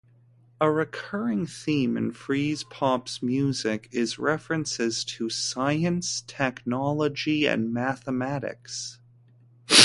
[0.59, 8.99] A recurring theme in Freezepop's music is references to science, technology, and mathematics.